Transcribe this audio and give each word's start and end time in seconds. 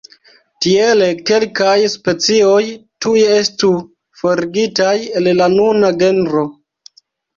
Tiele, 0.65 1.09
kelkaj 1.29 1.75
specioj 1.95 2.63
tuj 3.07 3.21
estu 3.35 3.71
forigitaj 4.23 4.97
el 5.21 5.31
la 5.43 5.51
nuna 5.59 5.97
genro. 6.05 6.47